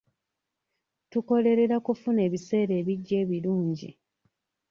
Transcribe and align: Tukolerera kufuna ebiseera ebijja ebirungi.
Tukolerera 1.11 1.77
kufuna 1.85 2.19
ebiseera 2.27 2.73
ebijja 2.81 3.15
ebirungi. 3.23 3.89